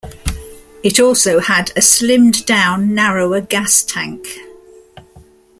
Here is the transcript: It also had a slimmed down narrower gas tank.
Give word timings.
It 0.83 0.99
also 0.99 1.37
had 1.39 1.69
a 1.69 1.73
slimmed 1.83 2.47
down 2.47 2.95
narrower 2.95 3.39
gas 3.39 3.83
tank. 3.83 4.27